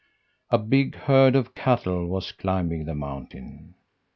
[0.49, 3.75] "A big herd of cattle was climbing the mountain.